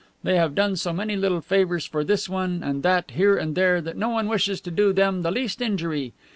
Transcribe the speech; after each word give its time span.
They 0.23 0.35
have 0.37 0.55
done 0.55 0.77
so 0.77 0.91
many 0.93 1.15
little 1.15 1.41
favors 1.41 1.85
for 1.85 2.03
this 2.03 2.27
one 2.27 2.63
and 2.63 2.81
that, 2.81 3.11
here 3.11 3.37
and 3.37 3.53
there, 3.53 3.79
that 3.81 3.97
no 3.97 4.09
one 4.09 4.27
wishes 4.27 4.59
to 4.61 4.71
do 4.71 4.93
them 4.93 5.21
the 5.21 5.29
least 5.29 5.61
injury. 5.61 6.13